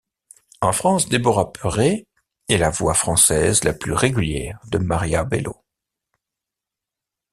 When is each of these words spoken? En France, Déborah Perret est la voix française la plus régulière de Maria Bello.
En 0.61 0.71
France, 0.71 1.09
Déborah 1.09 1.53
Perret 1.53 2.07
est 2.49 2.57
la 2.57 2.71
voix 2.71 2.95
française 2.95 3.63
la 3.63 3.71
plus 3.73 3.93
régulière 3.93 4.57
de 4.65 4.79
Maria 4.79 5.23
Bello. 5.23 5.63